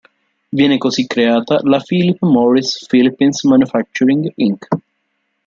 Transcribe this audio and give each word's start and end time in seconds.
Viene 0.49 0.79
così 0.79 1.05
creata 1.05 1.59
la 1.61 1.79
Philip 1.79 2.19
Morris 2.23 2.87
Philippines 2.87 3.43
Manufacturing 3.43 4.31
Inc. 4.37 4.65